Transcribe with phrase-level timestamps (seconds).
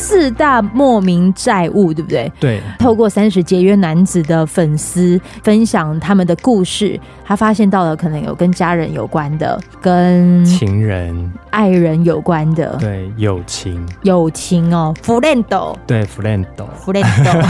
[0.00, 2.32] 四大莫名债务，对不对？
[2.40, 2.60] 对。
[2.78, 17.44] 透过三十节约男子的粉丝分享他们的故事，他发现到了可能有跟家人有关的，跟情人、爱人有关的，对，友情，友情哦，friendo 对，friend，friend，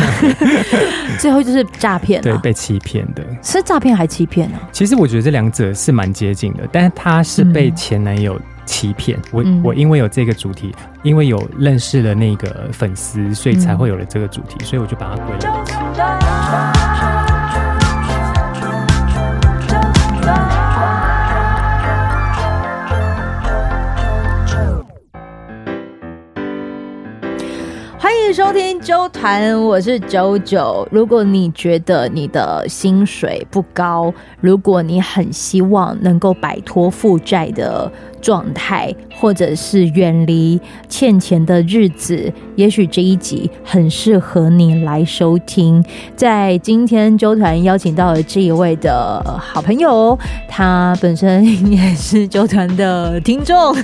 [1.18, 4.58] 最后就是诈骗、啊，对，被欺骗的，是诈骗还欺骗呢？
[4.72, 8.42] 其实我觉得这两者是蛮接近的，但是他是被前男友、嗯。
[8.70, 10.72] 欺骗我，我因为有这个主题，
[11.02, 16.00] 因为有认识了那个粉丝，所以才会有了这个主题，所以我就把它归类起来。
[28.32, 30.86] 收听周团，我是九九。
[30.92, 45.84] 如果你觉得你的薪水不高，如果你很希望能够摆脱负债的状态，或者是远离欠钱的日子，也许这一集很适合你来收听。
[46.14, 50.18] 在今天周团邀请到了这一位的好朋友，
[50.48, 53.74] 他本身也是周团的听众，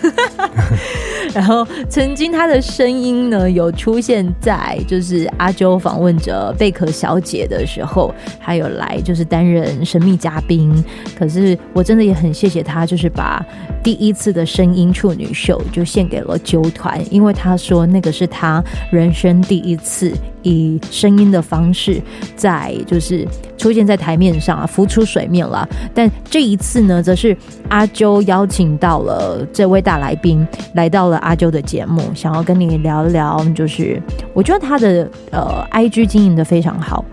[1.35, 4.27] 然后曾经他的声音呢有出现。
[4.41, 10.85] 在就是阿啾访问着贝壳小姐的时候，还有来就是担任神秘嘉宾。
[11.19, 13.45] 可是我真的也很谢谢他，就是把
[13.83, 22.01] 第一次的声音处女秀就献给了啾团，因为他说那个是他人生第一次以声音的方式
[22.37, 23.27] 在就是
[23.67, 25.69] 出现在台面上啊，浮出水面了。
[25.93, 27.37] 但这一次呢，则是
[27.69, 34.01] 阿啾邀请到了这位大来宾来到了阿啾的节目，想要跟你聊一聊就是。
[34.33, 37.05] 我觉得他的呃，IG 经营的非常好，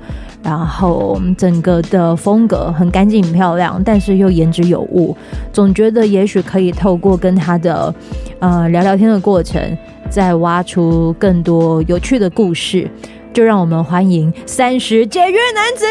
[0.44, 5.18] 然后整个的风格很干净、很漂亮，但是又言之有物。
[5.52, 7.92] 总觉得也许可以透过跟他的
[8.38, 9.60] 呃聊聊天的过程，
[10.08, 12.88] 再挖出更多有趣的故事。
[13.34, 15.86] 就让我们欢迎三十节约男子。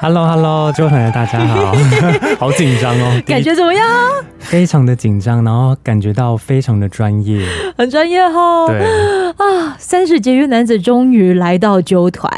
[0.00, 1.74] Hello，Hello，周团的大家好，
[2.38, 3.84] 好紧张哦，感觉怎么样？
[4.38, 7.44] 非常的紧张，然后感觉到非常的专业，
[7.76, 8.66] 很专业哦。
[8.68, 8.80] 对
[9.36, 12.30] 啊，三十节约男子终于来到纠团，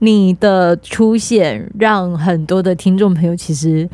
[0.00, 3.88] 你的出现让很多的听众朋友其实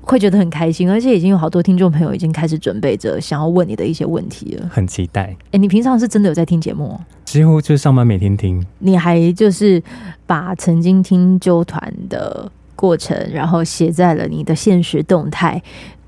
[0.00, 5.36] 会觉得很开心，而且已经有好多听众朋友已经开始准备着想要问你的一些问题了，很期待。
[5.52, 7.00] 哎，你平常是真的有在听节目？
[7.32, 8.62] 几乎就上班每天听。
[8.80, 9.82] 你还就是
[10.26, 15.62] 把曾经听纠团的过程，然后写在了你的现实动态，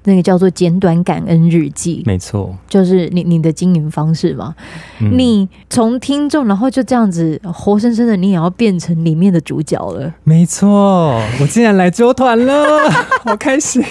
[0.05, 2.03] 那个叫做简短感恩日记。
[2.05, 4.55] 没错，就是你你的经营方式嘛。
[5.01, 10.13] 嗯、你从听众，然后就这样子活生生的，你也要变成里面的主角了。
[10.25, 12.91] 没错，我竟然来纠团了，
[13.25, 13.83] 好开心，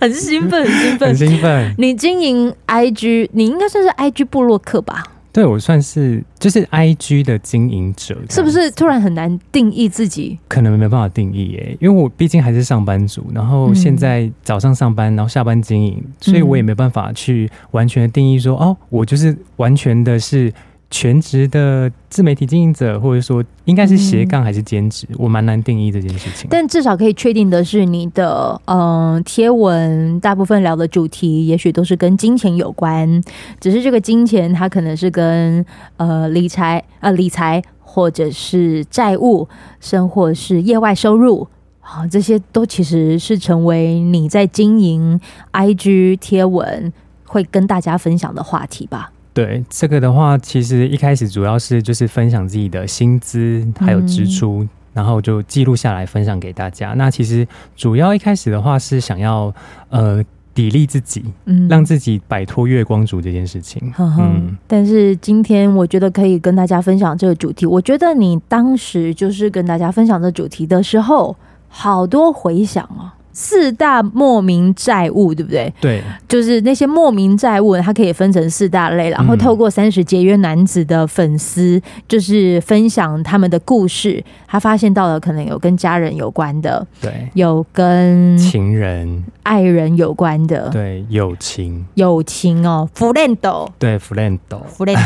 [0.00, 1.74] 很兴奋，很兴奋，很兴奋。
[1.76, 5.02] 你经营 IG，你应该算是 IG 部落客吧？
[5.38, 10.36] 对，我算是就是 IG 的经营者，是不是突然很难定义自己？
[10.48, 20.52] 可能没办法定义耶，因为我毕竟还是上班族，然后现在早上上班，然后下班经营，所以我也没办法去完全的定义说，哦，我就是完全的是。
[20.90, 26.48] 全职的自媒体经营者，或者说应该是斜杠还是兼职，嗯、我蛮难定义这件事情。
[26.50, 33.22] 但至少可以确定的是，你的嗯贴文大部分聊的主题，也许都是跟金钱有关。
[33.60, 35.64] 只是这个金钱，它可能是跟
[35.98, 39.46] 呃理财呃理财，或者是债务，
[39.80, 41.46] 甚或是业外收入
[41.80, 45.20] 啊，这些都其实是成为你在经营
[45.52, 46.90] IG 贴文
[47.26, 49.12] 会跟大家分享的话题吧。
[49.38, 56.94] 对这个的话，其实一开始主要是就是分享自己的薪资还有支出，嗯、然后就记录下来分享给大家。
[56.94, 59.54] 那其实主要一开始的话是想要
[59.90, 60.24] 呃
[60.56, 63.80] 砥砺自己，嗯，让自己摆脱月光族这件事情。
[63.96, 67.64] 嗯，嗯，但是今天我觉得可以跟大家分享这个主题。
[67.64, 71.36] 我觉得你当时就是跟大家分享这主题的时候，
[71.68, 73.14] 好多回响啊。
[73.40, 75.72] 四大莫名债务，对不对？
[75.80, 93.36] 对，就是那些莫名债务，它可以分成四大类，然后透过三十节约男子的粉丝，就是分享他们的故事，他发现到了可能有跟家人有关的，对，有跟情人、爱人有关的，对，友情，友情哦，friend，
[93.78, 94.98] 对，friend，friend，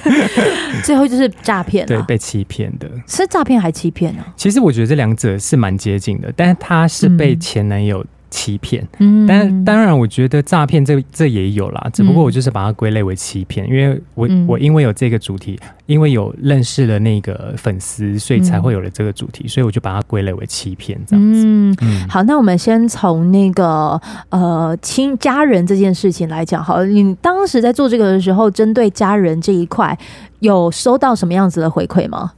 [0.82, 4.24] 最后就是诈骗，对，被欺骗的，是诈骗还欺骗呢？
[4.34, 7.36] 其实我觉得这两者是蛮接近的，但是他是被。
[7.50, 8.86] 前男友欺骗。
[8.98, 21.42] 嗯，但当然，我觉得诈骗这这也有啦，只不过我就是把它归类为欺骗，因为我我因为有这个主题，因为有认识了那个粉丝，所以才会有了这个主题，所以我就把它归类为欺骗这样子。
[21.44, 29.98] 嗯，嗯好，那我们先从那个呃亲家人这件事情来讲，好了，你当时在做这个的时候，针对家人这一块，
[30.38, 32.30] 有收到什么样子的回馈吗？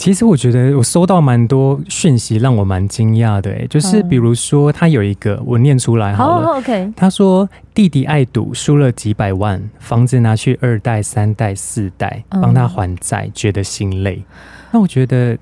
[0.00, 3.50] 其实我觉得我收到蛮多讯息，让我蛮惊讶的。
[3.50, 6.46] 哎，就是比如说他有一个，我念出来好了。
[6.46, 6.90] 好，OK。
[6.96, 14.24] 他说弟弟爱赌，输了几百万，房子拿去二代、三代、四代帮他还债，觉得心累。
[14.70, 15.36] 那我觉得，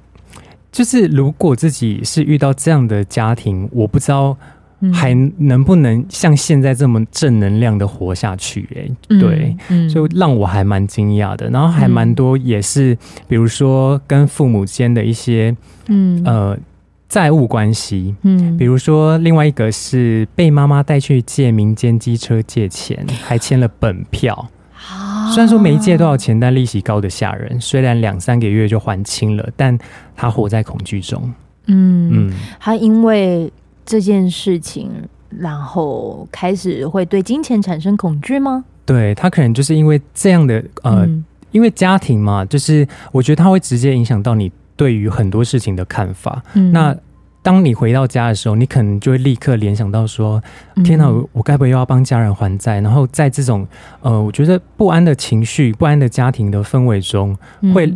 [0.72, 4.36] 就是如果自己是遇到这样的家庭，我不知道。
[4.92, 8.90] 还能不能像现在这么正能量的活下去，欸？
[9.08, 11.50] 哎，对，就让我还蛮惊讶的。
[11.50, 12.96] 然后还蛮多也是，
[13.26, 15.56] 比如说跟父母间的一些，
[15.88, 16.56] 嗯呃
[17.08, 24.48] 债务关系，嗯，比如说另外一个是被妈妈带去借民间机车借钱，还签了本票。
[25.34, 27.60] 虽然说没借多少钱，但利息高的吓人。
[27.60, 29.76] 虽然两三个月就还清了，但
[30.14, 31.20] 他活在恐惧中。
[31.66, 33.52] 嗯嗯，他因为。
[33.88, 34.90] 这件事情，
[35.30, 38.62] 然后开始会对金钱产生恐惧吗？
[38.84, 46.42] 对，他可能就是因为这样的呃，嗯、因为家庭嘛，就是我觉得他会直接影响到你对于很多事情的看法。
[46.52, 46.94] 嗯、那
[47.42, 50.42] 当你回到家的时候，你可能就会立刻联想到说
[50.76, 53.66] ：“嗯、天哪，我我该不会又要帮家人还债？”然后在这种
[54.02, 57.34] 呃，我觉得不安的情绪、不安的家庭的氛围中，
[57.72, 57.90] 会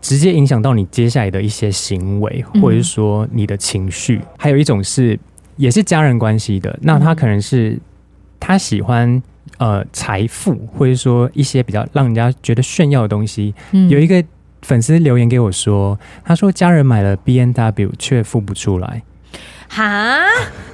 [0.00, 4.20] 直接影响到你接下来的一些行为，嗯、或者是说你的情绪。
[4.36, 5.18] 还有一种是。
[5.58, 7.78] 也是家人关系的，那他可能是
[8.40, 9.20] 他喜欢
[9.58, 13.52] 呃财富，或者说一些比较让人家觉得炫耀的东西。
[13.72, 14.24] 嗯、有一个
[14.62, 19.02] 粉丝留言给我说，他说家人买了 B N W 却付不出来，
[19.68, 20.20] 哈，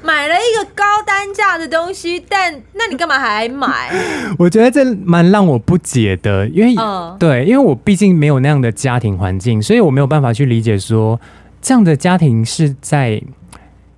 [0.03, 3.91] 买了一个高单价的东西，但那你干嘛还买？
[4.39, 11.19] 我觉得这蛮让我不解的，因为、嗯、对，因为我毕竟没有那样的家庭环境，所以我没有办法去理解说
[11.63, 13.23] 这样的家庭是在。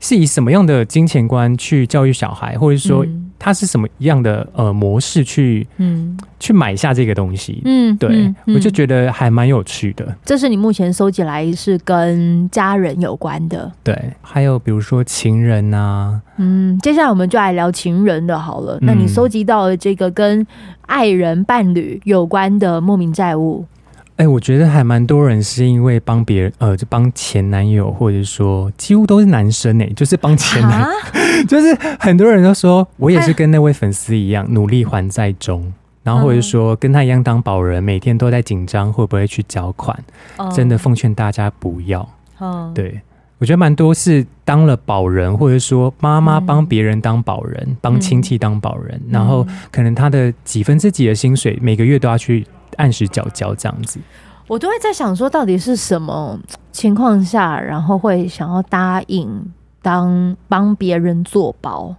[0.06, 3.05] 是以什么样的金钱观去教育小孩，或者说
[3.41, 7.61] 他是什么样的呃模式去嗯去买下这个东西？
[7.64, 10.17] 嗯，对，嗯嗯、我就觉得还蛮有趣的。
[10.25, 18.79] 这是你目前收集来是跟家人有关的，对，还有比如说情人啊，嗯，接下来我们就来聊情人的好了。
[18.82, 20.47] 那你收集到的这个跟
[20.82, 23.64] 爱人伴侣有关的莫名债务？
[24.16, 35.70] 哎、欸，我觉得还蛮多人是因为帮别人，呃，就帮前男友，或者说几乎都是男生哎、欸，就是帮前男友， 就是很多人都说我也是跟那位粉丝一样努力还债中，
[36.02, 39.94] 然后或者说跟他一样当保人，每天都在紧张会不会去缴款，
[40.38, 42.08] 嗯、真的奉劝大家不要。
[42.40, 42.98] 嗯，对，
[43.36, 52.46] 我觉得蛮多是当了保人，或者说妈妈帮别人当保人，帮亲戚当保人，嗯、然后可能他的几分之几的薪水每个月都要去。
[52.76, 53.99] 按时缴交这样子，
[54.46, 56.38] 我都会在想说，到底是什么
[56.70, 59.28] 情况下，然后会想要答应
[59.82, 61.94] 当帮别人做保？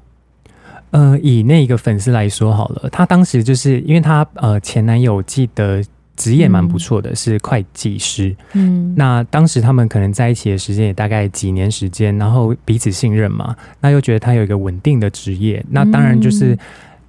[0.92, 5.84] 呃，以那个粉丝来说好了，他当时就是因为他呃前男友记得
[6.16, 8.34] 职业蛮不错的，嗯、是会计师。
[8.54, 16.60] 嗯，那当时他们可能在一起的时间也大概几年时间，然后彼此信任嘛，那又觉得他有一个稳定的职业，那当然就是、嗯、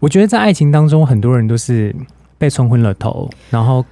[0.00, 1.94] 我觉得在爱情当中，很多人都是。
[2.38, 3.84] 被冲昏了头，然后，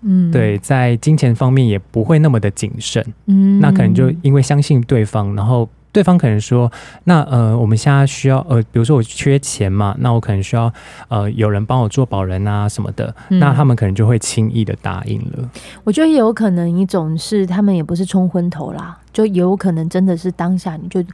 [0.00, 6.72] 嗯，对，在金钱方面也不会那么的谨慎，嗯，那可能就因为相信对方，然后对方可能说，
[7.04, 10.72] 那呃，我们现在需要呃，比如说我缺钱嘛，那我可能需要
[11.08, 15.50] 呃，有人帮我做保人啊什么的，嗯，那他们可能就会轻易的答应了。
[15.84, 21.04] 我觉得有可能一种是他们也不是冲昏头啦，就有可能真的是当下你就。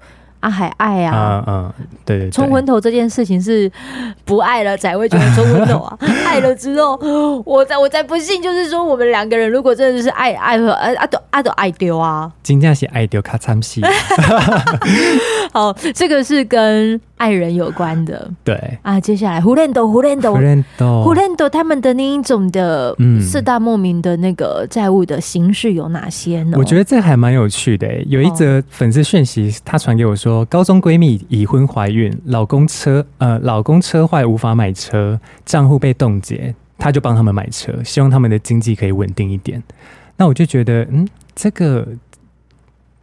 [0.41, 3.71] 啊，还爱啊，嗯嗯，对对，冲昏头这件事情是
[4.25, 6.97] 不爱了才会觉得冲昏头啊， 爱了之后，
[7.45, 13.81] 我再我再不信，就是说我们两个人如果真的是爱爱和啊啊都啊都爱丢啊，真正是爱丢卡惨死。
[15.53, 18.79] 好，这个是跟爱人有关的，对。
[18.83, 26.57] 啊，接下来胡连斗胡连斗胡连斗胡连斗他们的那一种的四大莫名的那个债务的形式有哪些呢？
[26.59, 30.36] 我觉得这还蛮有趣的，有一则粉丝讯息，他传给我说。
[30.37, 39.63] 我高中闺蜜已婚怀孕，老公车呃老公车坏无法买车，账户被冻结，她就帮他们买车，希望他们的经济可以稳定一点。
[40.19, 41.89] 那我就觉得，嗯，这个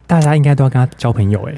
[0.06, 1.54] 大家应该都要跟他交朋友哎。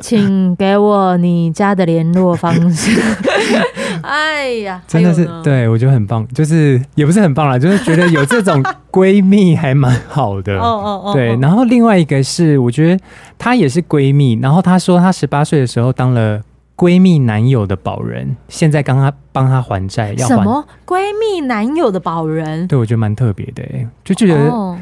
[0.00, 3.00] 请给我你家的联络方式。
[4.02, 10.58] 哎呀，真的是对我觉得很棒，就是也不是很棒啦，就是觉得有这种闺蜜还蛮好的。
[10.58, 11.12] 哦哦哦。
[11.14, 13.04] 对，然后另外一个是，我觉得
[13.38, 14.38] 她也是闺蜜。
[14.40, 16.40] 然后她说，她十八岁的时候当了
[16.76, 20.66] 闺蜜男友的保人，现在刚刚帮她还债，要还什么？
[20.84, 22.66] 闺蜜男友的保人？
[22.66, 23.62] 对，我觉得蛮特别的，
[24.04, 24.34] 就觉得。
[24.48, 24.76] 哦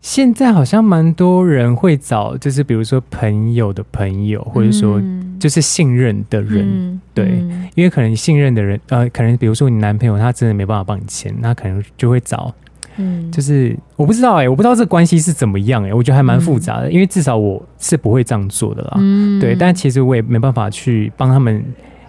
[0.00, 5.02] 现在好像蛮多人会找，就是比如说朋友的朋友，或者说
[5.40, 12.54] 就是信任的人，嗯、对，嗯、因为可能信任的人，呃，可能比如说你男朋友他真的没办法帮你签，那可能就会找，
[12.96, 21.62] 嗯，就是我不知道哎、欸，我不知道这关系是怎么样哎、欸，我觉得还蛮复杂的，嗯、因为至少我是不会这样做的啦，嗯、对，但其实我也没办法去帮他们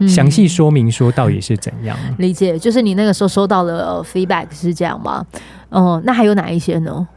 [0.08, 1.98] 详细说明说到底是怎样。
[2.19, 5.25] 理解，就是你那个时候收到了 feedback 是这样吗？
[5.69, 7.08] 哦，那还有哪一些呢？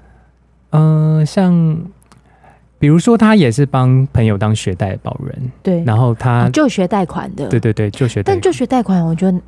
[0.72, 1.78] 嗯、呃，像
[2.78, 9.40] 比如说，他也是帮朋友当学贷保人，对，然后他就学贷款的，对对对，就学贷款，但就学贷款，我觉得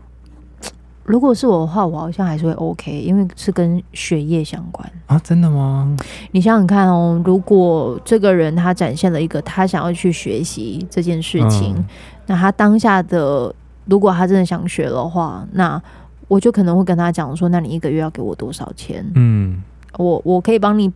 [1.02, 5.97] 如果是我的话，我好像还是会 OK，因为是跟学业相关啊，真的吗？
[6.31, 11.85] 你想想看哦，如果这个人他展现了一个他想要去学习这件事情，嗯、
[12.26, 13.52] 那他当下的
[13.87, 15.83] 如果他真的想学的话，那
[16.28, 19.04] 我就可能会跟他讲说，那你一个月要给我多少钱？
[19.16, 19.61] 嗯，
[19.99, 20.93] 我我可以帮你。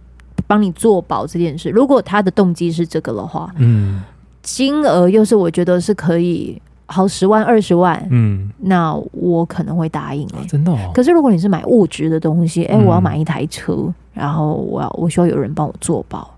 [0.49, 4.03] 帮你做保这件事，如果他的动机是这个的话，嗯，
[4.43, 10.91] 金额又是我觉得是可以好十万二十万，嗯，那我可能会答应哎、欸，真的、哦。
[10.95, 16.35] 可是如果你是买物质的东西，哎、欸，我要买一台车，嗯、然后我要我需要有人帮我做保，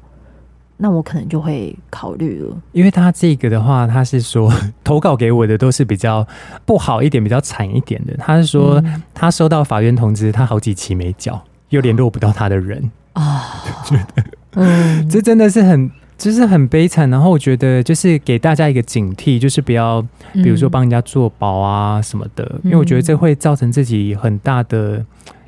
[0.77, 2.57] 那我可能就会考虑了。
[2.73, 4.53] 因为他这个的话，他是说
[4.83, 6.27] 投稿给我的都是比较
[6.65, 8.17] 不好一点、比较惨一点的。
[8.17, 8.83] 他是说
[9.15, 12.91] 他收到法院通知，他好几期没缴，又联络不到他的人。
[13.13, 17.09] 啊，觉得，嗯，这真的是很，就是很悲惨。
[17.11, 20.01] 然后我觉得，就是给大家一个警惕，就是不要，
[20.33, 25.05] 比如说帮人家做保啊什么的，嗯、因为我觉得这会造成自己很大的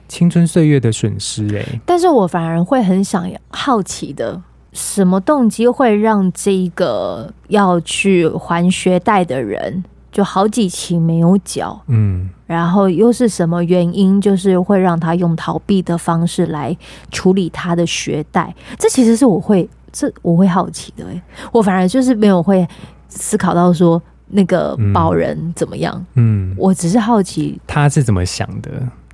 [0.09, 1.61] 青春岁月的损失、欸。
[1.61, 4.43] 哎，但是我反而会很想好奇的，
[4.73, 9.85] 什么动机会让这个要去还学贷的人？
[10.13, 16.77] 就好几期没有缴，嗯，然后又是什么原因，就是会让他用逃避的方式来
[17.11, 18.55] 处理他的学贷？
[18.79, 22.69] 这其实是我会，这我会好奇的，哎，我反而就是没有会
[23.09, 28.71] 思考到说那个保人怎么样，嗯，嗯，我只是好奇他是怎么想的，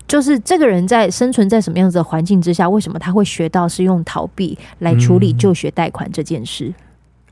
[0.09, 6.67] 就是这个人在生存在什么样子的环境之下，为什么他会学到是用逃避来处理就学贷款这件事？
[6.67, 6.75] 嗯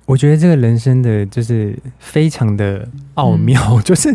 [0.06, 4.14] 我觉得这个人生的就是非常的奥妙，嗯、 就是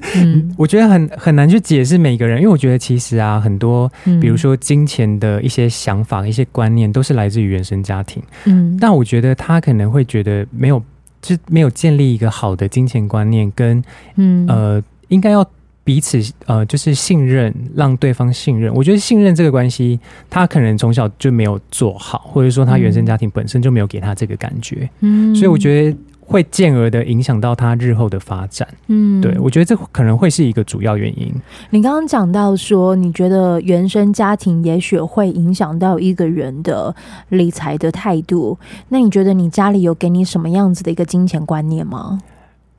[0.57, 8.23] 我觉得很很难去解释每个人，因为我觉得其实啊，很多比如说金钱的一些想法、一些观念，都是来自于原生家庭。
[8.45, 10.81] 嗯，但我觉得他可能会觉得没有，
[11.21, 13.83] 就没有建立一个好的金钱观念，跟
[14.15, 15.45] 嗯呃，应该要。
[15.83, 18.73] 彼此呃，就是信任，让对方信任。
[18.73, 24.89] 我觉得信任这个关系，他可能从小就没有做好，或者说他原生家庭本身就没有给他这个感觉。
[24.99, 28.67] 嗯，所以我觉得会进而的影响到他日后的发展。
[28.87, 31.33] 嗯，对，我觉得这可能会是一个主要原因。
[31.71, 36.95] 你刚刚讲到说，你觉得原生家庭也许会影响到一个人的
[37.29, 38.57] 理财的态度。
[38.89, 42.19] 那你觉得你家里有给你什么样子的一个金钱观念吗？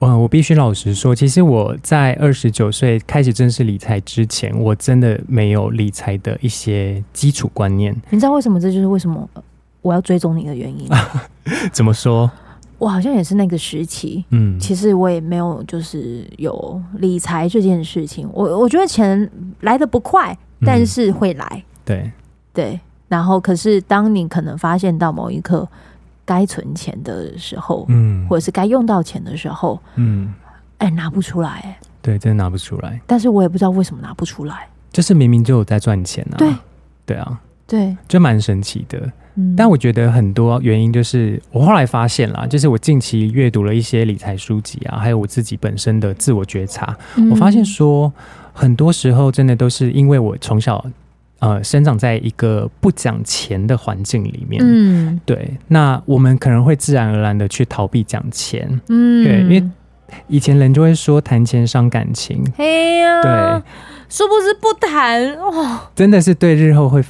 [0.04, 7.94] 嗯，我必须老实说，其实我在二十九岁开始正式理财之前，我真的没有理财的一些基础观念。
[8.10, 8.58] 你知道为什么？
[8.58, 9.28] 这就是为什么
[9.80, 10.88] 我要追踪你的原因。
[11.72, 12.28] 怎么说？
[12.78, 18.28] 我好像也是那个时期，嗯，其实我也没有就是有理财这件事情。
[18.32, 19.30] 我我觉得钱
[19.60, 21.46] 来的不快，但是会来。
[21.54, 22.12] 嗯，对
[22.52, 25.68] 对，然后可是当你可能发现到某一刻。
[26.32, 30.32] 该存钱的时候，嗯，或者是该用到钱的时候，嗯，
[30.78, 32.98] 哎、欸，拿不出来，哎，对，真的拿不出来。
[33.06, 36.50] 但是我也不知道为什么拿不出来，就是明明就有在赚钱啊，对，
[37.04, 39.12] 对啊，对，就蛮神奇的。
[39.34, 48.10] 嗯，但我觉得很多原因就是我后来发现啦，就是我近期阅读了一些理财书籍啊，还有我自己本身的自我觉察，嗯、我发现说
[48.54, 50.82] 很多时候真的都是因为我从小。
[51.42, 59.70] 呃，生长在一个不讲钱的环境里面，嗯，对，那我们可能会自然而然的去逃避讲钱，嗯，对，因为
[60.28, 63.62] 以前人就会说谈钱伤感情，嘿呀，对，
[64.08, 67.02] 殊不知不谈哦，真的是对日后会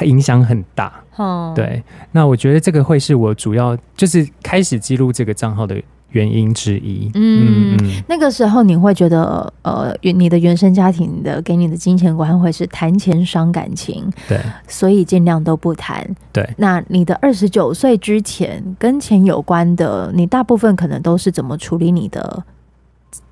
[0.00, 5.76] 影响很大，哦，对，那我觉得这个会是我主要就是开始记录这个账号的。
[6.14, 16.08] 原因之一，嗯，嗯，那个时候你会觉得，呃，你的原生家庭的给你的金钱观会是谈钱伤感情，对，所以尽量都不谈。
[16.32, 22.44] 对，那你的二十九岁之前跟钱有关的，你大部分可能都是怎么处理你的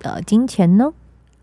[0.02, 0.92] 呃金钱呢？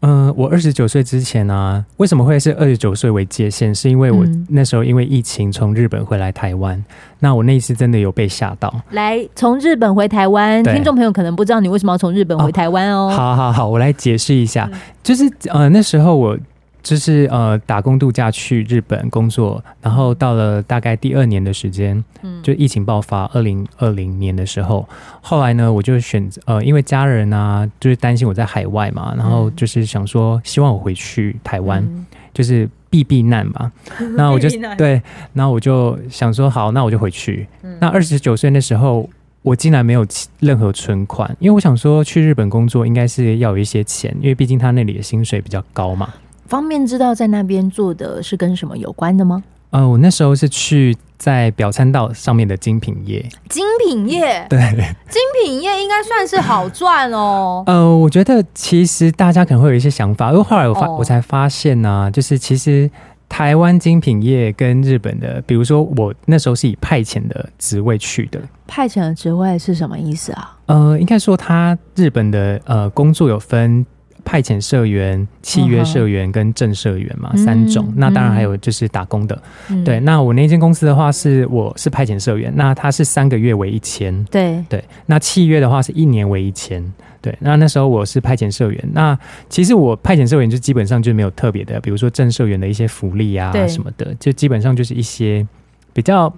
[0.02, 3.74] 嗯、呃，我二十九岁之前呢、啊，为什么会是二十九岁为界限？
[3.74, 6.86] 是因为我那时候因为疫情从日本回来台湾，嗯、
[7.20, 8.74] 那我那一次真的有被吓到。
[8.92, 13.10] 来，从日本回台湾，听众朋友可能不知道你为什么要从日本回台湾哦。
[13.10, 16.38] 好好好，我来解释一下，嗯、就是呃那时候我。
[16.82, 24.88] 就是呃打工度假去日本工作，然后到了大概第二年的时间，嗯，就疫情爆发，二零二零年的时候，
[25.22, 33.72] 后来呢，我就选择呃，因为家人啊，就是担心我在海外嘛，然后就是想说希望我回去台湾，嗯、就是避避难嘛。
[34.16, 35.02] 那我就对，
[35.34, 37.48] 那我就想说好，那我就回去。
[37.62, 39.10] 嗯、那二十九岁那时候，
[39.42, 40.06] 我竟然没有
[40.40, 46.10] 任何存款，因为我想说去日本工作应该是要有一些钱，因为毕竟他那里的薪水比较高嘛。
[46.50, 49.44] 方便知道在那边做的是跟什么有关的吗？
[49.70, 53.24] 呃，我那时候是去在表参道上面的精品业。
[53.48, 54.60] 精品业，对，
[55.08, 57.64] 精品业应该算是好赚哦。
[57.70, 62.90] 呃，我觉得其实大家可能会有一些想法，因为后来我发、哦、我才发现呢、啊，就是其实
[63.30, 68.42] 台湾精品业跟日本的，比如说我那时候是以派遣的职位去的。
[68.66, 70.58] 派遣的职位是什么意思啊？
[70.66, 73.86] 呃，应该说他日本的呃工作有分。
[74.24, 77.92] 派遣社员、契约社员跟正社员嘛，嗯、三种。
[77.96, 79.42] 那当然还有就是打工的。
[79.70, 84.24] 嗯、对，那我那间公司的话是，我是派遣社员，那他是三个月为一千。
[84.26, 86.84] 对对，那契约的话是一年为一千。
[87.22, 88.90] 对，那那时候我是派遣社员。
[88.94, 89.18] 那
[89.50, 95.46] 其实我派遣社员就基本上就没有特别的，比如说正社员的一些福利啊什么的，就基本上就是一些
[95.94, 96.34] 比较。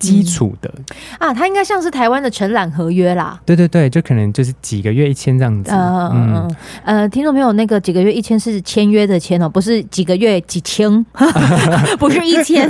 [0.00, 0.84] 基础的、嗯、
[1.18, 3.38] 啊，它应该像是台湾的承揽合约啦。
[3.46, 5.70] 对对对，就可能就是几个月一千这样子。
[5.70, 11.04] 嗯嗯呃，听众朋友，那个几个月一千是签约的签哦，不是几个月几千，
[12.00, 12.68] 不是一千。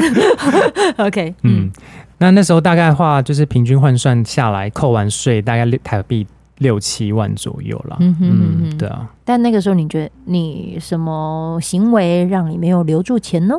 [0.98, 1.72] OK，嗯，嗯，
[2.18, 6.26] 那那时候大概的话就是平均换算下来，扣完税大概六台币
[6.58, 7.96] 六七万左右了。
[8.00, 9.08] 嗯哼嗯哼，对啊。
[9.24, 13.54] 但那个时候你觉得你什么行为让你没有留住钱呢？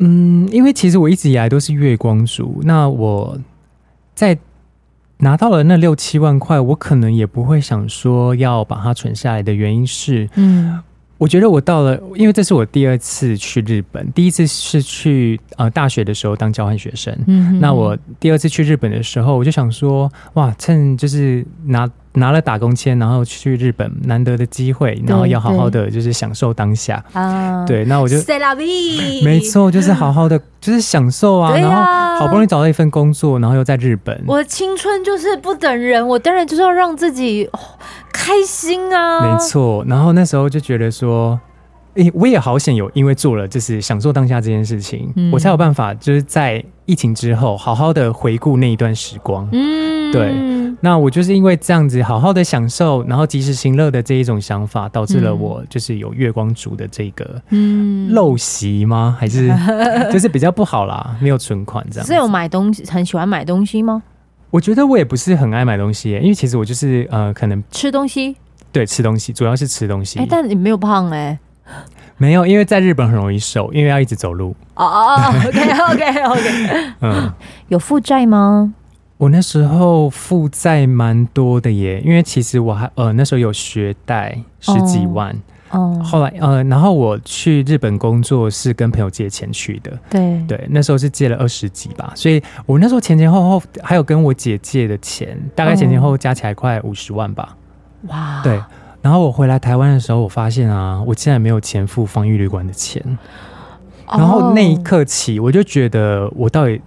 [0.00, 3.38] 嗯，因为其实我一直以来都是月光族，那我
[4.14, 4.36] 在
[5.18, 10.80] 拿到了那六七万块，我可能也不会想说要把它存下来的原因是，嗯。
[11.20, 17.14] 我觉得我到了，因为这是我第二次去日本，第一次是去呃大学的时候当交换学生。
[17.26, 27.64] 嗯，那我第二次去日本的时候，我就想说，哇，趁就是拿拿了打工签，然后去日本难得的机会，然后要好好的就是享受当下啊。
[27.66, 28.16] 对，那我就
[29.24, 31.56] 没错，就是好好的 就是享受啊。
[31.56, 34.22] 然后好不容易找到一份工作，然后又在日本。
[34.26, 37.48] 我的青春就是不等人，我当然就是要让自己。
[38.12, 39.82] 开心啊，没错。
[39.88, 41.40] 然后那时候就觉得说，
[41.94, 49.48] 诶，我也好险有，因为做了就是享受当下这件事情，嗯、我才有办法就是在疫情之后好好的回顾那一段时光。
[49.52, 50.34] 嗯，对。
[50.80, 59.16] 那我就是因为这样子好好的享受，然后及时行乐的这一种想法，导致了我就是有月光族的这个嗯陋习吗？
[59.18, 59.48] 还是
[60.10, 62.06] 就是比较不好啦，没有存款这样。
[62.06, 64.02] 是有买东西，很喜欢买东西吗？
[64.50, 68.34] 我觉得我也不是很爱买东西，因为其实我就是呃，可能吃东西，
[68.72, 70.18] 对，吃东西，主要是吃东西。
[70.18, 71.38] 哎、欸，但你没有胖哎、欸，
[72.16, 74.56] 没有，因为在日本很容易瘦，因为要一直走路。
[74.74, 77.32] 哦哦哦，OK OK OK， 嗯，
[77.68, 78.74] 有负债吗？
[79.20, 85.30] 我那时候负债蛮多的耶，因为其实我还呃那时候有学贷十几万。
[85.32, 85.36] 哦
[85.72, 90.42] 哦，后来呃，然后我去日本工作是跟朋友借钱去的，对。
[90.48, 97.56] 对，那时候是借了二十几吧，所以我那时候前前后后还有跟我姐借的钱，大概前前后后加起来快五十万吧。
[98.08, 98.58] 哇，对，
[99.02, 103.04] 然后我回来台湾的时候，我发现啊，我竟然没有钱付防疫旅馆的钱，
[104.08, 106.80] 然后那一刻起，我就觉得我到底。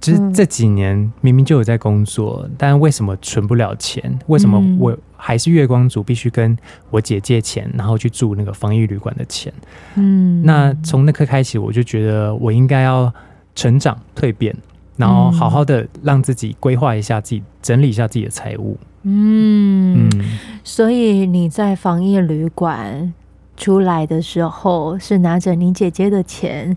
[0.00, 4.18] 其实这几年明明就有在工作，嗯、但为什么存不了钱？
[4.26, 6.56] 为什么我还是月光族，必须跟
[6.90, 9.52] 我姐借钱，然后去住那个防疫旅馆的钱？
[9.96, 13.12] 嗯，那从那刻开始，我就觉得我应该要
[13.54, 14.54] 成长蜕变，
[14.96, 18.78] 然后好好的让自己规划一下自己，整理一下自己的财务。
[19.02, 23.12] 嗯嗯，所以你在防疫旅馆
[23.56, 26.76] 出来的时候，是拿着你姐姐的钱。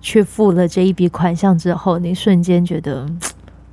[0.00, 3.06] 去付了这一笔款项之后，你瞬间觉得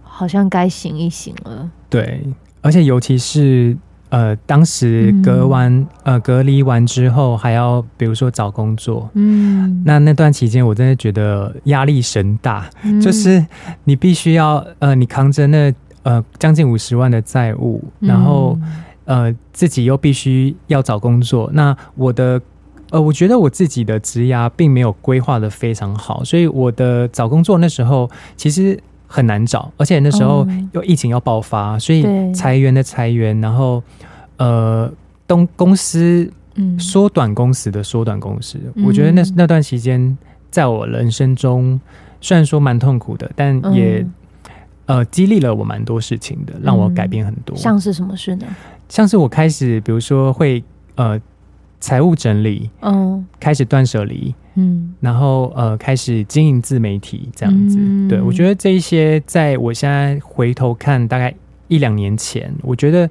[0.01, 1.69] 好像该醒一醒了。
[1.89, 2.25] 对，
[2.61, 3.77] 而且尤其是
[4.09, 13.45] 呃，当时隔完、嗯、呃隔离完之后，还要比如说找工作，嗯，那那段期间我真的觉得压力神大，嗯、就是
[13.83, 18.57] 你必须要呃，你扛着那呃将近五十万的债务，然后、
[19.05, 22.41] 嗯、呃自己又必须要找工作，那我的。
[22.93, 33.81] 呃，我觉得我自己的职涯并没有规划的非常好，所以我的找工作那时候其实很难找，而且那时候又疫情要爆发，所以裁员的裁员，然后
[34.37, 34.91] 呃，
[35.27, 40.15] 东公司嗯，缩短工时的缩短工时，嗯、我觉得那那段时间
[40.51, 41.79] 在我人生中
[42.21, 44.13] 虽然说蛮痛苦的，但也、嗯、
[44.85, 47.57] 呃激励了我蛮多事情的，让我改变很多。
[47.57, 48.45] 像是什么事呢？
[48.87, 51.19] 像是我开始，比如说会呃
[51.83, 57.77] 财务整理，嗯，开始断舍离，嗯，然后呃开始经营自媒体这样子。
[57.77, 61.35] 嗯、对，我觉得这一些，在我现在回头看，大概
[61.67, 63.09] 一两年前，我觉得。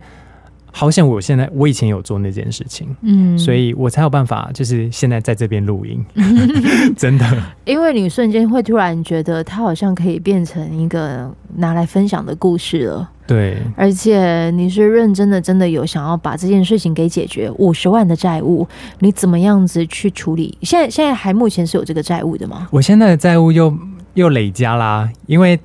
[0.74, 6.04] 好像我现在我以前有做那件事情，嗯，所以我才有办法，就是现在在这边录音，
[6.96, 7.26] 真的。
[7.66, 13.58] 因为你瞬间会突然觉得，它好像可以变成一个拿来分享的故事了，对。
[13.76, 17.50] 而且你是认真的，真的有想要把这件事情给解决。
[17.58, 18.66] 五十万的债务，
[19.00, 20.56] 你怎么样子去处理？
[20.62, 22.66] 现在现在还目前是有这个债务的吗？
[22.70, 23.76] 我现在的债务又
[24.14, 25.60] 又累加啦，因为。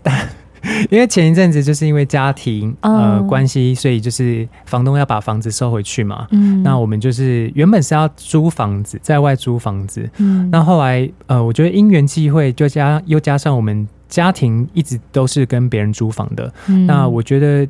[0.92, 6.28] 因为前一阵子就是因为家庭呃关系，所以就是房东要把房子收回去嘛。
[6.32, 10.10] 嗯，那我们就是原本是要租房子，在外租房子。
[10.18, 16.54] 嗯，那后来呃，我觉得因缘际会，就加又加上我们家庭一直都是跟别人租房的。
[16.68, 17.68] 嗯，那我觉得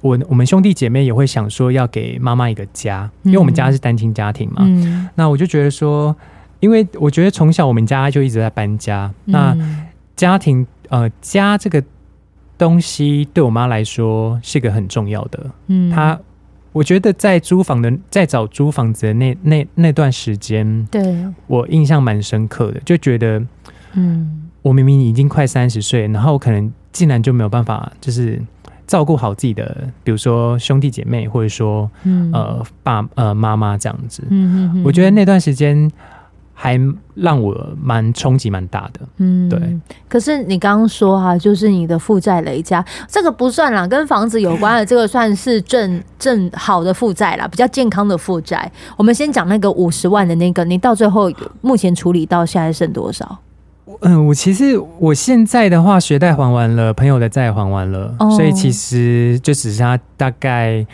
[0.00, 4.62] 我我们兄弟姐妹也会想说要给妈妈一个家，因为我们家是单亲家庭嘛。
[4.64, 6.14] 嗯，那我就觉得说，
[6.60, 9.56] 因为我觉得从小我们家就一直在搬家，那
[10.14, 11.82] 家庭呃家这个。
[12.58, 16.18] 东西对我妈来说是个很重要的，嗯，她
[16.72, 21.02] 我觉得在租房的在找租房子的那那那段时间，对。
[21.46, 23.42] 我印象蛮深刻的，就觉得，
[23.94, 28.40] 嗯，我明明已经快三十岁，然后可能竟然就没有办法，就是
[28.86, 35.90] 照顾好自己的，比如说兄弟姐妹，或者说，嗯，呃，爸呃妈妈这样子，嗯嗯，我觉得那段时间。
[36.58, 36.80] 还
[37.14, 39.60] 让我蛮冲击蛮大的，嗯，对。
[40.08, 48.72] 可是你刚刚说哈、啊，就是你的负债累加，这个不算啦，跟房子有关的，这个算是正 正好的负债啦，比较健康的负债。
[48.96, 53.38] 我们先讲那个五十万的那个，你到最后目前处理到现在剩多少？
[54.00, 60.86] 嗯，我其实我现在的话，学贷还完了，朋友的债还完了，哦、所以其实就只剩下大概。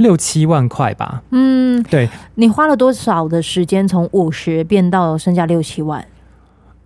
[0.00, 2.08] 六七万块吧，嗯，对。
[2.36, 6.02] 你花了多少的时间从五十变到剩下六七万？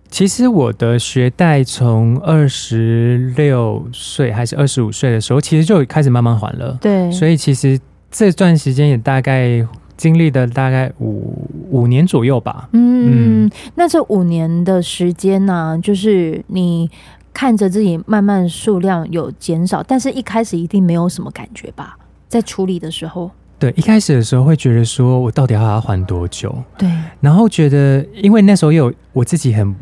[0.09, 6.77] 其实我的学贷从二十六岁还是二十五岁的时候，其实就开始慢慢还了。
[6.81, 7.79] 对，所以其实
[8.11, 12.67] 这段时间也大概经历了大概五五年左右吧。
[12.73, 16.89] 嗯，嗯，那这五年的时间呢、啊，就是你
[17.33, 21.97] 看着自己慢慢数量有减少，但是一开始一定没有什么感觉吧？
[22.35, 26.53] 在处理的时候，对，一开始的时候会觉得说，我到底要还要还多久？
[26.77, 29.73] 对，然后觉得，因为那时候有我自己很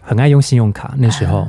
[0.00, 1.46] 很爱用信用卡，那时候，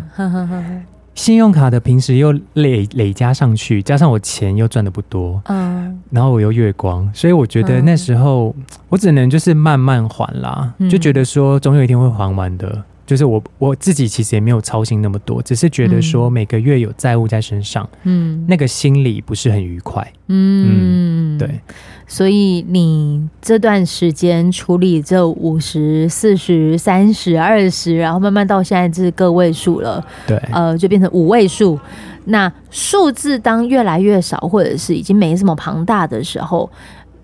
[1.16, 8.54] 信用卡的平时又累累加上去，加上我钱又赚的不多，嗯，然后我又月光，所以我觉得那时候
[8.90, 12.84] 我只能就是慢慢还啦，就觉得说总有一天会还完的。
[13.12, 21.60] 就是我我自己其实也没有操心那么多，只是觉得说每个月有债务在身上，嗯，那个心里不是很愉快，嗯，嗯，对。
[22.08, 31.78] 所以你这段时间处理这五十、四十、三十、二十，然后慢慢到现在是个位数了，对，呃，就变成五位数。
[32.24, 36.72] 那数字当越来越少，或者是已经没什么庞大的时候。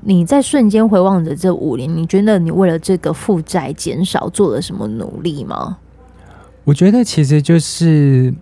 [0.02, 5.78] 你在瞬间回望着这五年，你觉得你为了这个负债减少做了什么努力吗？
[6.64, 8.34] 我觉得其实就是，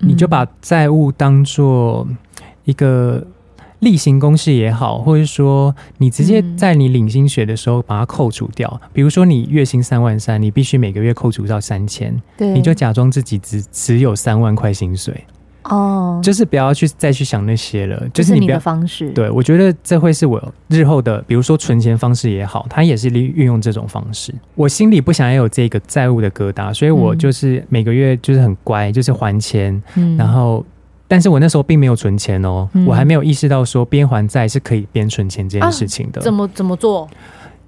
[0.00, 2.06] 你就把债务当做
[2.64, 3.26] 一个
[3.80, 8.80] 例行公事也好，或者说你直接在你领薪水的时候把它扣除掉。
[8.92, 15.24] 比如说你月薪三万三，你必须每个月扣除到三千，对，你就假装自己只只有三万块薪水。
[15.68, 19.10] 哦，oh, 就是不要去再去想那些了，就是你，不要，你的方式。
[19.10, 24.34] 对，我觉得这会是我日后的，比如说存钱方式也好，它也是利运用这种方式。
[24.54, 29.82] 我心里不想要有这个债务的疙瘩，所以我就是每个月就是很乖，就是还钱。
[29.94, 30.64] 嗯，然后，
[31.06, 36.20] 但是我那时候并没有存钱哦，嗯、我还没有意识到说边还债是可以边存钱这件事情的。
[36.20, 37.08] 啊、怎么怎么做？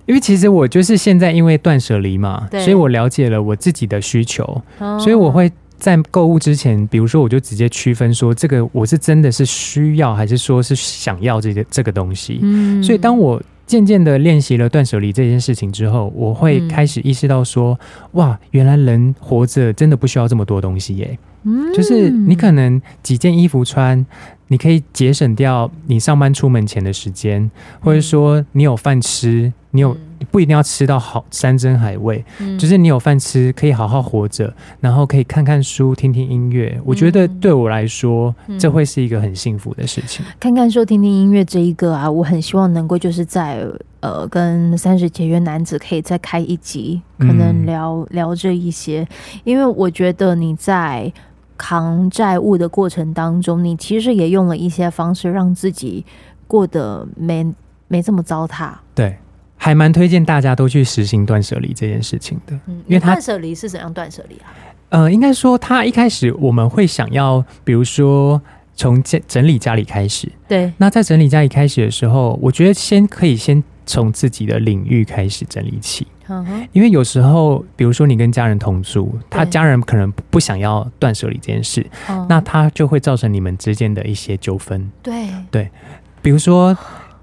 [0.06, 4.42] 因为其实我就是现在因为断舍离嘛，所以我了解了我自己的需求，
[4.78, 5.50] 哦、所以我会。
[5.80, 12.38] 在购物之前，比如说，我就直接区分说，这个我是真的是需要，还是说是想要这个这个东西。
[12.42, 17.78] 嗯，所以当我渐渐的练习了断舍离这件事情之后，我会开始意识到说，
[18.12, 21.18] 哇，原来人活着真的不需要这么多东西耶。
[21.44, 24.04] 嗯，就是你可能几件衣服穿，
[24.48, 29.52] 你可以节省掉你上班出门前的时间，或者说你有饭吃。
[29.72, 36.78] 你有你不一定要吃到好山珍海味，嗯、就是你有饭吃，可以好好活着，然后可以看看书、听听音乐。
[36.84, 40.24] 我觉得对我来说，嗯、这会是一个很幸福的事情。
[40.38, 43.66] 看看书、听听音乐这一个啊，我很希望能够就是在
[44.00, 49.06] 呃，跟三十节约男子可以再开一集，可能聊、嗯、聊这一些，
[49.44, 51.12] 因为我觉得你在
[51.56, 56.04] 扛债务的过程当中，你其实也用了一些方式让自己
[56.46, 57.46] 过得没
[57.88, 58.72] 没这么糟蹋。
[58.94, 59.16] 对。
[59.62, 64.48] 还蛮推荐大家都去实行断舍离这件事情的，嗯，因为断舍离是怎样断舍离啊？
[64.88, 68.40] 呃，应该说他一开始我们会想要，比如说
[68.74, 70.72] 从家整理家里开始，对。
[70.78, 76.68] 那在整理家里开始的时候，我觉得先可以先从自己的领域开始整理起，嗯哼。
[76.72, 81.86] 因为有时候，比如说你跟家人同住，他家人可能不想要断舍离这件事，
[82.30, 84.90] 那他就会造成你们之间的一些纠纷。
[85.02, 85.68] 对对，
[86.22, 86.74] 比如说。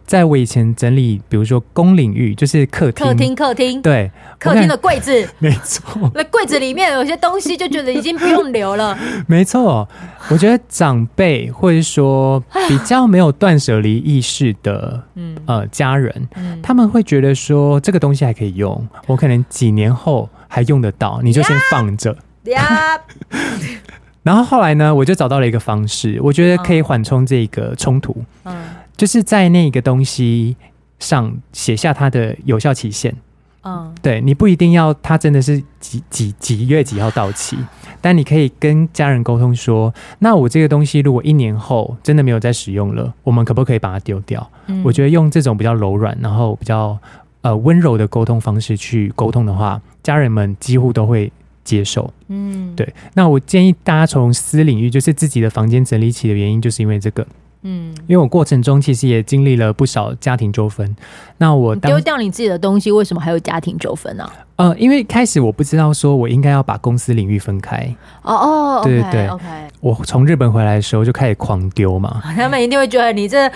[0.08, 6.10] 在我以前整理，比如说公领域，就是客厅、客厅、客厅，对，客厅的柜子， 没错。
[6.16, 8.98] 那柜子里面有些东西，就觉得已经不用留了。
[9.28, 9.86] 没错，
[10.30, 22.16] 我觉得长辈或者说比较没有断舍离意识的，嗯呃家人，嗯，他们会觉得说这个东西还可以用，我可能几年后还用得到，你就先放着。
[22.46, 22.98] 呀。
[24.24, 28.16] 然后后来呢，我就找到了一个方式，我觉得可以缓冲这个冲突。
[28.46, 28.56] 嗯。
[28.98, 30.58] 就是在那个东西
[31.00, 33.14] 上写下它的有效期限，
[33.62, 37.56] 嗯，对，你不一定要它真的是几几几月几号到期，
[38.02, 44.50] 但你可以跟家人沟通说，那我这个东西如果一年后真的没有再使用了，我们可不可以把它丢掉？
[44.66, 46.98] 嗯，我觉得用这种比较柔软，然后比较
[47.42, 51.32] 呃温柔的沟通方式去沟通的话，家人们几乎都会
[51.64, 52.12] 接受。
[52.30, 52.92] 嗯，对。
[53.14, 57.28] 那我建议大家从私领域，就是自己的房间整理起的原因，就是因为这个。
[57.70, 60.96] 嗯，因为我过程中其实也经历了不少家庭纠纷。
[61.38, 64.26] 那我丢掉你自己的东西，为什么还有家庭纠纷呢？
[64.58, 67.78] 呃，因为开始我不知道说我应该要把公司领域分开。
[68.24, 69.44] 哦哦，对对对，OK。
[69.80, 72.22] 我从日本回来的时候就开始狂丢嘛。
[72.36, 73.50] 他们一定会觉得你这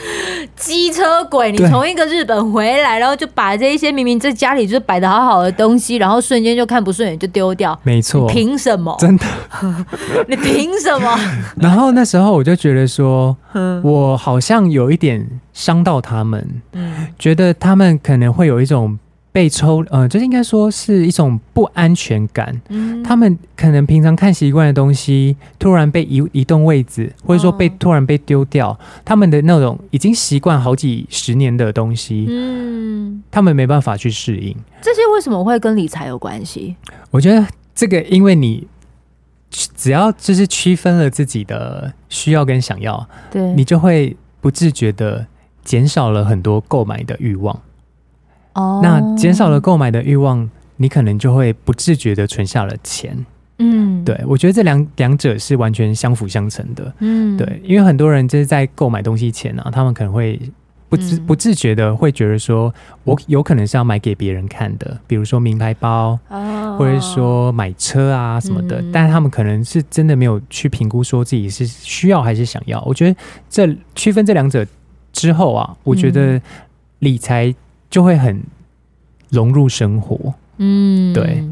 [0.55, 7.77] 机车鬼，你从一个日本回来，然后就把这一些明明在家里就是摆的好好的东西，然后瞬间就看不顺眼就丢掉。
[7.81, 8.95] 没错，凭什么？
[8.99, 9.25] 真的？
[10.27, 11.19] 你凭什么？
[11.57, 13.35] 然后那时候我就觉得说，
[13.83, 18.99] 我好像有一点伤到他们，嗯，觉得他们可能会有一种。
[19.31, 22.61] 被抽，呃，就是应该说是一种不安全感。
[22.67, 34.53] 嗯，他们可能平常看习惯的东西，突然被移移动位置，或者说被突然被丢掉，哦，他们的那种已经习惯好几十年的东西，嗯，他们没办法去适应。
[34.81, 36.75] 这些为什么会跟理财有关系？
[37.09, 38.67] 我觉得这个，因为你
[39.49, 45.25] 只要就是区分了自己的需要跟想要，对，你就会不自觉的
[45.63, 47.57] 减少了很多购买的欲望。
[48.53, 53.25] 哦，那减少了购买的欲望，你可能就会不自觉的存下了钱。
[53.59, 56.91] 嗯，对，我觉得这两两者是完全相辅相成的。
[56.99, 60.41] 嗯，对，因为很多人就是在购买东西前呢、啊，他们可能会
[60.89, 68.81] 不自不自觉的会觉得说，我有可能是要买给别人看的，比如说名牌包，哦、或者说买车啊什么的。
[68.81, 72.81] 嗯、但是他们可能是真的没有去评估说自己是需要还是想要。
[72.81, 73.15] 我觉得
[73.47, 74.65] 这区分这两者
[75.13, 76.41] 之后啊，我觉得
[76.99, 77.53] 理财。
[77.91, 78.41] 就会很
[79.29, 81.43] 融入生活，嗯，对，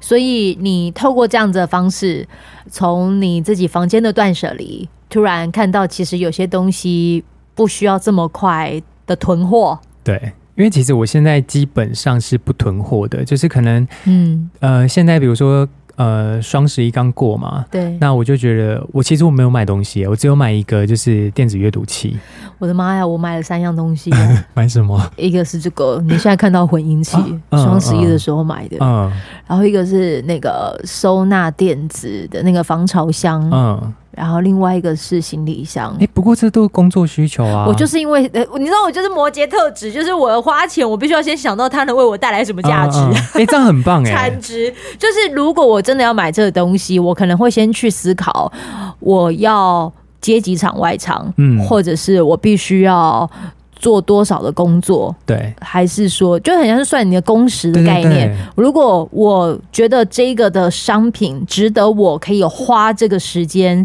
[0.00, 2.26] 所以你透过这样子的方式，
[2.68, 7.22] 从你自己房间的断舍离，突然看到其实有些东西
[7.54, 15.68] 不需要这么快的囤货，对，因为其实我现在基本上是不囤货的，就是可能，嗯，呃，现在比如说。
[15.96, 22.16] 呃，双十一刚过嘛，对，那我就觉得我其实我没有买东西，我只有买一个就是电子阅读器。
[22.58, 24.10] 我的妈呀，我买了三样东西，
[24.54, 25.00] 买什么？
[25.16, 27.16] 一个是这个你现在看到混音器，
[27.50, 29.10] 双十一的时候买的，嗯，
[29.46, 33.94] 然后一个是那个收纳电子的那个防潮箱，嗯。
[34.12, 37.64] 然后另外一个是行李箱，哎，不过这都是工作需求啊。
[37.66, 42.98] 我就是因为，呃，你知道我就是摩羯特质，就是我花钱，我必须要先想到它能为我带来什么价值。
[43.34, 44.12] 哎，这样很棒哎。
[44.12, 48.52] 产值就是，如果我真的要买这个东西，我可能会先去思考，
[49.00, 53.28] 我要接几场外场，嗯，或者是我必须要。
[53.82, 55.14] 做多少的工作？
[55.26, 58.10] 对，还是说就很像是算你的工时的概念？
[58.10, 58.36] 对对对。
[58.54, 63.84] 如果我觉得这个的商品值得我可以花这个时间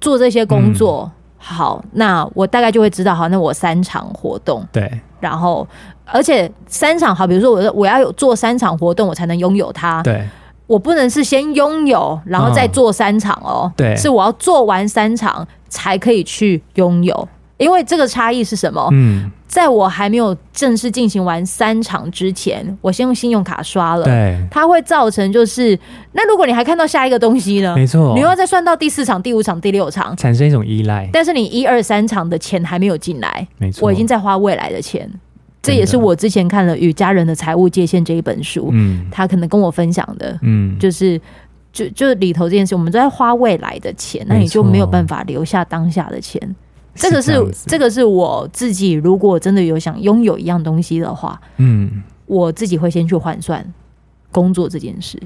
[0.00, 5.66] 做这些工作，嗯、好，那我大概就会知道，好，那我三场活动，对，然后
[6.04, 10.02] 而且三场好，比如说我我要有做三场活动，我才能拥有它。
[10.02, 10.26] 对，
[10.66, 13.72] 我不能是先拥有，然后再做三场哦。
[13.76, 17.28] 对，是我要做完三场才可以去拥有。
[17.58, 18.88] 因为这个差异是什么？
[18.92, 25.78] 嗯，在我还没有正式进行完三场之前，我先用信用卡刷了，对，它会造成就是，
[26.12, 27.74] 那如果你还看到下一个东西呢？
[27.76, 31.08] 没错，你又要再算到第四场、第五场、第六场，产生一种依赖。
[31.12, 35.10] 但是你一二三场的钱还没有进来，没错，我已经在花未来的钱。
[35.60, 41.20] 这也是我之前看了《与家人的财务界限》这一本书，嗯，他可能跟我分享的，嗯，就是
[41.72, 46.40] 就就里头这件事，我们都在花未来的钱，那你就没有办法留下当下的钱。
[46.98, 53.64] 这个是，是这，个是我自己，如果真的有想拥有一样东西的话，嗯，我自己会先去换算
[54.32, 55.18] 工作这件事。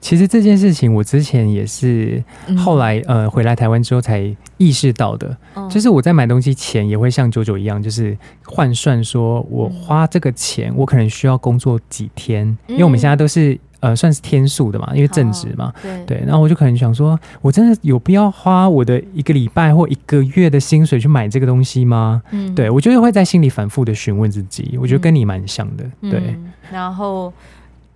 [0.00, 2.22] 其实这件事情，我之前也是
[2.58, 13.58] 后来呃回来台湾之后才意识到的，嗯，就是我在买东西前也会像九九一样，就是换算说我花这个钱，我可能需要工作几天，因为我们现在都是。
[13.82, 16.22] 呃，算是天数的嘛，因为正值嘛，对对。
[16.24, 22.22] 然后我就可能想说，我真的有必要花我的一个礼拜或一个月的薪水去买这个东西吗？
[22.30, 24.78] 嗯，对，我就会在心里反复的询问自己。
[24.80, 26.18] 我觉得跟你蛮像的，对。
[26.18, 27.30] 嗯，然后。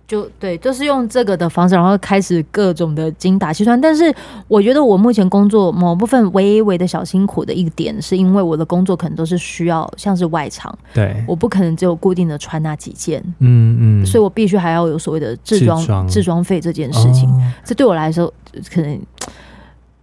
[0.07, 3.79] 就对，就是用这个的方式，然后开始各种的精打细算。
[3.79, 4.13] 但是
[4.47, 16.41] 我觉得我目前工作某部分微微的小辛苦的一个点，是因为我的工作可能都是需要像是外场，对，我不可能只有固定的穿那几件，嗯嗯，所以我必须还要有所谓的制装制装。
[16.41, 17.29] 费这件事情。
[17.29, 18.33] 哦，这对我来说
[18.71, 18.97] 可能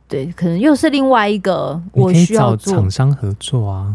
[0.07, 3.95] 对，可能又是另外一个我需要做厂商合作啊，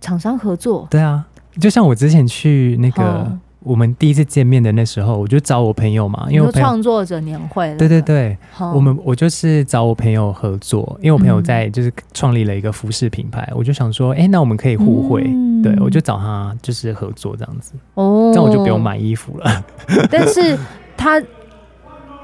[0.00, 1.24] 厂商合作，对啊，
[1.60, 3.38] 就像我之前去那个。
[3.64, 8.36] 哦我们第一次见面的那时候，我就找我朋友嘛，因为创作者年会，对对对，
[8.74, 15.22] 我们我就是找我朋友合作，因为我朋友在就是创立了一个服饰品牌，我就想说，哎，那我们可以互惠，
[15.62, 19.64] 对，我就找他就是合作这样子，哦，这样我就不用买衣服了。
[20.12, 20.58] 但是
[20.94, 21.18] 他，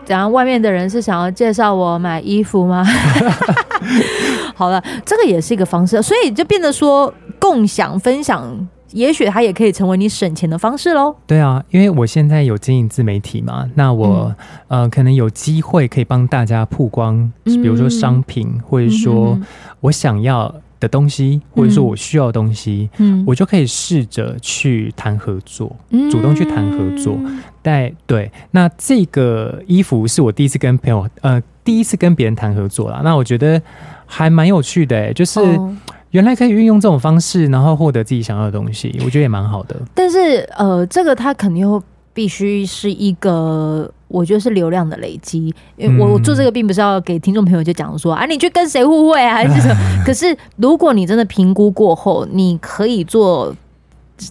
[0.07, 2.85] 然后外面的人是想要介绍我买衣服吗？
[4.55, 8.69] 好了，这个也是一个方式，所以就变得说共享分享。
[8.93, 11.15] 也许它也可以成为你省钱的方式喽。
[11.27, 14.35] 对啊，因为我现在有经营自媒体嘛，那我、
[14.69, 19.39] 嗯、呃可能有机会可以帮大家曝光，嗯、比如说商品，或者说
[19.81, 27.19] 我想要的东西，嗯、或者说我需要的东西，嗯，我就可以试着去谈合作，嗯、主动去谈合作。
[27.63, 33.03] 但对，那这个衣服是我第一次跟朋友，呃，第一次跟别人谈合作啦。
[33.05, 33.61] 那我觉得
[34.07, 35.39] 还蛮有趣的、欸，就是。
[35.39, 35.77] 哦
[36.11, 39.77] 原来可以运用这种方式，然后获得自己想要的东西，我觉得也蛮好的。
[39.95, 45.55] 但是，呃，这个它肯定又必须是一个，我觉得是流量的累积。
[45.77, 49.77] 因为我做这个并不是要给听众朋友就讲说、嗯、啊，你去跟谁互惠啊，还是什么？
[50.05, 53.55] 可是，如果你真的评估过后，你可以做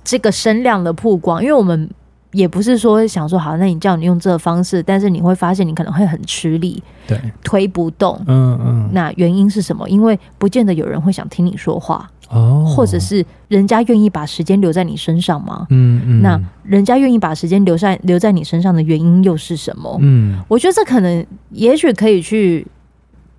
[0.03, 1.89] 这个声量的曝光，因为我们。
[2.31, 8.89] 也不是说想说好，那你叫你用这个方式，但是你会发现你可能会很吃力，对，推不动，嗯嗯。
[8.93, 9.89] 那原因是什么？
[9.89, 15.65] 因为不见得有人会想听你说话，哦，或者是人家愿意把时间留在你身上吗？
[15.69, 16.21] 嗯嗯。
[16.21, 19.97] 那人家愿意把时间留在留在你身上的原因又是什么？
[20.01, 22.65] 嗯，我觉得这可能也许可以去。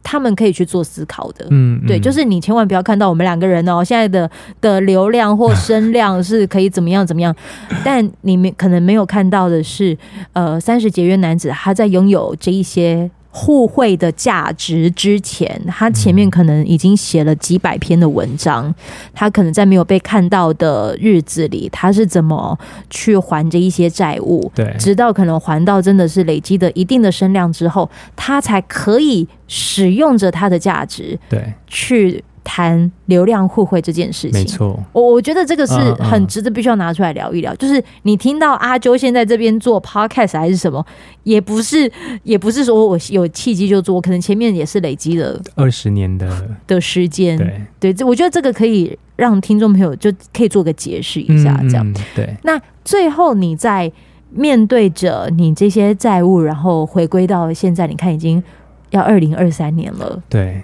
[0.02, 7.34] 他们可以去做思考的，嗯，对，就是你千万不要看到我们两个人哦，现在的的流量或声量是可以怎么样怎么样，
[7.84, 9.96] 但你们可能没有看到的是，
[10.32, 13.10] 呃，三十节约男子他在拥有这一些。
[13.30, 18.74] 互惠的价值之前，他前面可能已经写了几百篇的文章，
[19.14, 22.58] 他可能在没有被看到的日子里，他是怎么
[22.90, 24.50] 去还这一些债务？
[24.54, 32.22] 对，直到可能还到真的是累积的一定的声量之后，他才可以使用着他的价值，对，去。
[32.42, 37.54] 谈流量互惠这件事情，没错，我我觉得这个是很值得必须要拿出来聊一聊。
[37.56, 40.84] 就是你听到阿啾现在这边做 podcast 还是什么，
[41.24, 41.90] 也不是
[42.22, 47.36] 也不是说我有契机就做，可能前面也是累积了二十年的的时间。
[47.78, 52.34] 对对，我觉得这个可以让听众朋友就可以做个解释一下，这样对。
[52.42, 53.90] 那最后你在
[54.30, 58.42] 面对着你这些债务，然后回归到现在，你看已经
[58.90, 60.62] 要二零二三年了，对。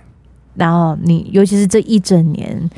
[0.56, 2.68] 然后你，尤其是这一整年，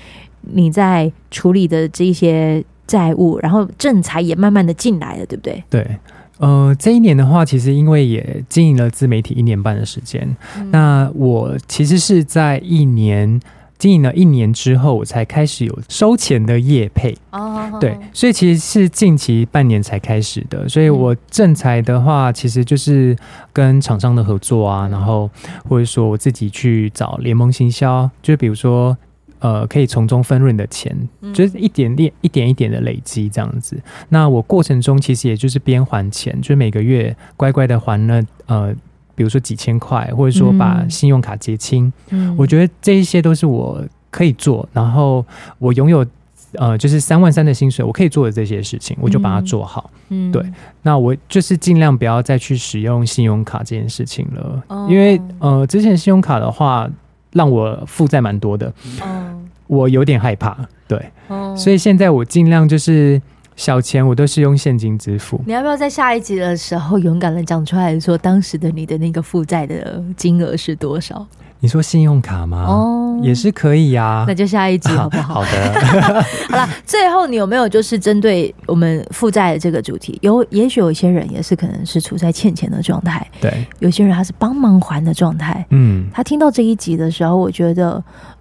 [0.43, 5.65] 你在处理的这些债务，然后正财也慢慢的进来了，对不对？
[5.71, 5.99] 对，
[6.39, 13.41] 呃，这一年的话，其实因为也经营了自媒体一年半的时间，嗯、那我其实是在一年。
[13.79, 20.69] 经营了一年之后，我才开始有收钱的业配哦，对，所以其实是近期半年才开始的。
[20.69, 23.17] 所以我正财的话，其实就是
[23.53, 25.31] 跟厂商的合作啊，然后
[25.69, 28.97] 或者说我自己去找联盟行销，就比如说
[29.39, 30.97] 呃，可以从中分润的钱，
[31.33, 33.81] 就是一点点、一点一点的累积这样子。
[34.09, 38.75] 那我过程中其实也就是边还钱，就是每个月乖乖的还了呃。
[39.19, 45.27] 比如说几千块，或者说把信用卡结清，嗯，我觉得这一些都是我可以做，然后
[45.59, 46.07] 我拥有
[46.53, 49.91] 呃，就是三万三的薪水，我可以做的这些事情，我就把它做好。
[50.11, 50.41] 嗯，对。
[50.83, 56.89] 那我就是尽量不要再去使用信用卡这件事情了，哦、因为呃，之前信用卡的话
[57.33, 59.37] 让我负债蛮多的，哦、
[59.67, 60.57] 我有点害怕。
[60.87, 63.21] 对，哦、所以现在我尽量就是。
[63.59, 65.41] 小钱我都是用现金支付。
[65.45, 71.27] 你要不要在下一集的时候勇敢的讲出来说，当时的你的那个负债的金额是多少？
[71.59, 72.67] 你说信用卡吗？
[72.69, 74.25] 哦，也是可以呀、啊。
[74.29, 75.43] 那就下一集好不好？
[75.43, 76.23] 好的。
[76.49, 80.17] 好了，最后你有没有就是针对我们负债的这个主题？
[80.23, 83.27] 有，也许有一些人也是可能是处在欠钱的状态。
[83.41, 85.67] 对，有些人他是帮忙还的状态。
[85.71, 88.01] 嗯，他听到这一集的时候，我觉得，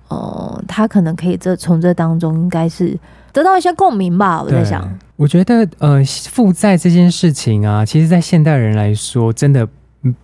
[0.09, 2.95] 呃，他可能可以这从这当中应该是
[3.33, 4.43] 得到一些共鸣吧。
[4.43, 4.87] 我在想。
[5.17, 9.67] 我觉得，呃，负债这件事情啊，其实，在现代人来说，真的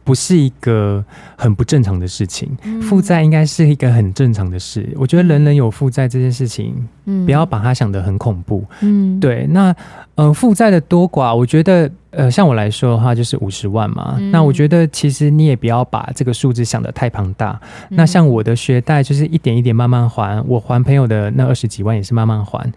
[0.04, 1.04] 不是一个
[1.36, 2.56] 很不正常的事情。
[2.64, 4.88] 嗯、负债应该是一个很正常的事。
[4.96, 6.76] 我觉得人人有负债这件事情，
[7.06, 8.64] 嗯，不要把它想得很恐怖。
[8.82, 9.48] 嗯，对。
[9.48, 9.76] 那，
[10.14, 14.16] 呃，负债的多寡，我觉得，呃，像我来说的话，就是五十万嘛。
[14.20, 17.60] 嗯、那我觉得，其实你也不要把这个数字想得太庞大。
[17.90, 20.40] 嗯、那像我的学贷，就是一点一点慢慢还。
[20.48, 22.72] 我还朋友的那二十几万，也是慢慢还。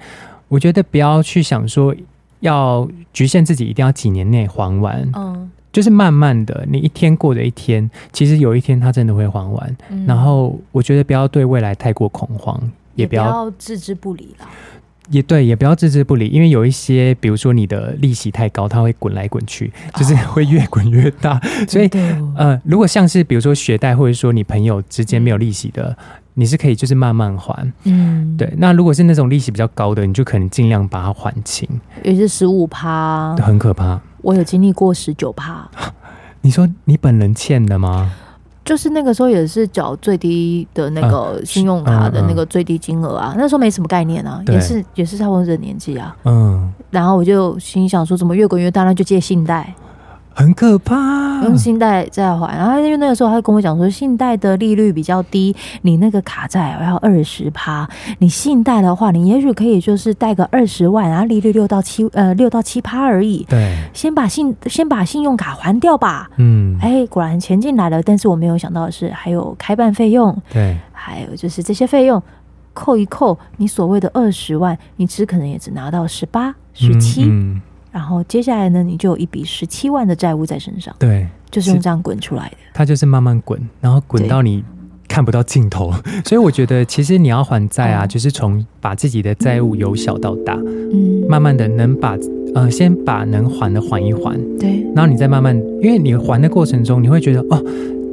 [0.48, 1.94] 我觉得不要去想说
[2.40, 9.76] 要局限自己一定要几年内还完，嗯，就是慢慢的，你一天过着一天，其实有一天他真的会还完。
[9.90, 12.60] 嗯、然后我觉得不要对未来太过恐慌，
[12.94, 14.46] 也不要，置之不理了。
[15.10, 21.36] 也对，也不要置之不理，因为有一些，比如说你的利息太高，它会滚来滚去，就是会越滚越大。
[21.38, 21.88] 哦、所以，
[22.36, 25.96] 呃，如果像是比如说学贷，或者说你朋友之间没有利息的。
[26.38, 28.52] 你是可以就是慢慢还，嗯，对。
[28.58, 31.66] 那如果是那种利息比较高的，你就可能尽量把它还清。
[32.04, 33.98] 也是十五趴，很可怕。
[34.20, 35.66] 我有经历过十九趴。
[36.42, 38.12] 你说你本人欠的吗？
[38.66, 46.70] 就是那个时候也是缴最低的那个信用卡的那个最低金额啊，嗯嗯、那时候没什么概念啊，也是也是差不多这个年纪啊，嗯。
[46.90, 49.74] 然后我就心想说，怎么越滚越大，那就借信贷。
[50.38, 63.46] 很可怕，用信贷再还，然后因为那个时候他就跟我讲说，信贷的利率比较低，你那个卡债要二十趴，你信贷的话，你也许可以就是贷个二十万，然后利率六到七呃六到七趴而已。
[63.48, 66.28] 对，先把信先把信用卡还掉吧。
[66.36, 72.22] 嗯，哎，果然钱进来了，但是我没有想到的是还有开办费用，对，还有就是这些费用
[72.74, 77.32] 扣一扣，你所谓的二十万，你只可能也只拿到十八、十七。
[77.96, 80.94] 嗯然后接下来呢，你就有一笔十七万的债务在身上。
[80.98, 82.56] 对，就是用这样滚出来的。
[82.74, 84.62] 它就是慢慢滚，然后滚到你
[85.08, 85.90] 看不到尽头。
[86.26, 92.18] 所以我觉得，其实你要还债啊，嗯、就是从把自己的债务由小到大，嗯，慢慢的能把
[92.54, 94.38] 呃，先把能还的还一还。
[94.58, 97.64] 对，然后你再慢慢，因为你还的过程中，你会觉得哦。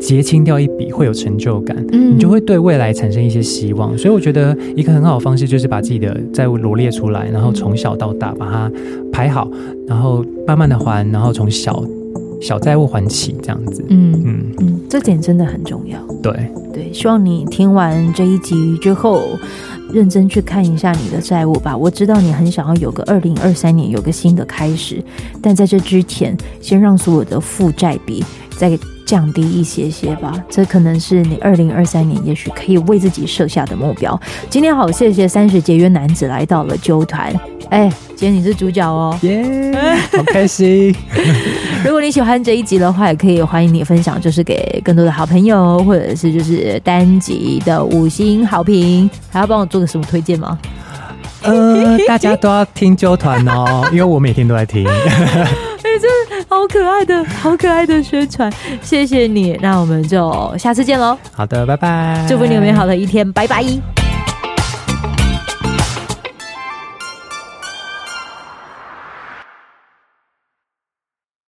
[0.06, 3.98] 结清掉一笔会有成就感，嗯，你就会对未来产生一些希望。
[3.98, 8.72] 所以我觉得一个很好的方式就是把自己的债务罗列出来，然后从小到大把它
[9.14, 9.50] 排好，
[9.88, 11.82] 然后慢慢的还，然后从小
[12.42, 13.82] 小债务还起，这样子。
[13.88, 15.98] 嗯嗯嗯，这点真的很重要。
[16.22, 16.34] 对
[16.74, 19.40] 对，希望你听完这一集之后，
[19.94, 21.78] 认真去看一下你的债务吧。
[21.78, 25.02] 我知道你很想要有个二零二三年有个新的开始，
[25.42, 28.22] 但在这之前，先让所有的负债比
[28.58, 28.78] 再。
[29.14, 34.20] 降低一些些吧，这可能是你二零二三年也许可以为自己设下的目标。
[34.50, 37.32] 今天好，谢谢三十节约男子来到了纠团。
[37.70, 40.96] 哎，今天你是主角哦，耶，Yeah, 好开心。
[41.86, 49.08] 如果你喜欢这一集的话，也可以欢迎你分享，就是给更多的好朋友，或者是就是单集的五星好评。
[49.30, 50.58] 还要帮我做个什么推荐吗？
[51.44, 54.88] 呃，大家都要听啾团哦，因为我每天都在听。
[56.48, 61.18] 好可爱的，好可爱的宣传，谢谢你，那我们就下次见喽。
[61.32, 64.03] 好的，拜拜，祝福你有美好的一天，拜拜。